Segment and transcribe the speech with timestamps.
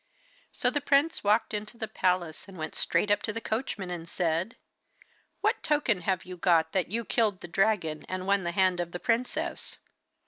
[0.51, 4.09] So the prince walked into the palace, and went straight up to the coachman and
[4.09, 4.55] said:
[5.41, 8.93] 'What token have you got that you killed the dragon and won the hand of
[8.93, 9.77] the princess?